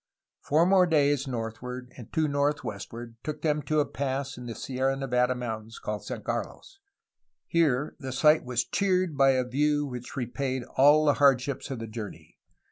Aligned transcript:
"Four 0.41 0.65
more 0.65 0.87
days 0.87 1.27
northward 1.27 1.93
and 1.95 2.11
two 2.11 2.27
northwestward 2.27 3.17
took 3.23 3.43
them 3.43 3.61
to 3.61 3.81
a 3.81 3.85
pass 3.85 4.35
in 4.35 4.47
the 4.47 4.55
Sierra 4.55 4.95
Nevada 4.95 5.35
mountains 5.35 5.77
called 5.77 6.03
San 6.03 6.23
Carlos. 6.23 6.79
Here 7.45 7.95
the 7.99 8.11
sight 8.11 8.43
was 8.43 8.65
cheered 8.65 9.15
by 9.15 9.33
a 9.33 9.43
view 9.45 9.85
which 9.85 10.15
repaid 10.17 10.63
all 10.75 11.05
the 11.05 11.13
hardships 11.21 11.69
of 11.69 11.77
the 11.77 11.85
journey. 11.87 12.39